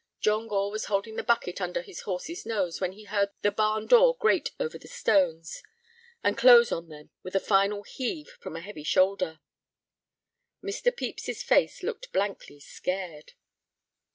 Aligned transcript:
John 0.19 0.47
Gore 0.47 0.71
was 0.71 0.85
holding 0.85 1.15
the 1.15 1.21
bucket 1.21 1.61
under 1.61 1.83
his 1.83 1.99
horse's 2.01 2.43
nose 2.43 2.81
when 2.81 2.93
he 2.93 3.03
heard 3.03 3.29
the 3.43 3.51
barn 3.51 3.85
door 3.85 4.17
grate 4.17 4.49
over 4.59 4.79
the 4.79 4.87
stones, 4.87 5.61
and 6.23 6.35
close 6.35 6.71
on 6.71 6.89
them 6.89 7.11
with 7.21 7.35
a 7.35 7.39
final 7.39 7.83
heave 7.83 8.29
from 8.39 8.55
a 8.55 8.61
heavy 8.61 8.83
shoulder. 8.83 9.41
Mr. 10.63 10.85
Pepys's 10.85 11.43
face 11.43 11.83
looked 11.83 12.11
blankly 12.11 12.59
scared. 12.59 13.33